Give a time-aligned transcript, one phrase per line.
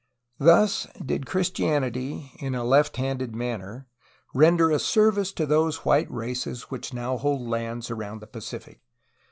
[0.39, 3.87] Thus did Christianity in a left handed manner
[4.33, 8.81] render a service to those white races which now hold lands around the Pacific.